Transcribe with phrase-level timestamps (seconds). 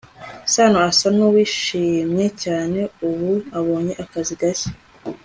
[0.53, 4.71] sano asa nuwishimye cyane ubu abonye akazi gashya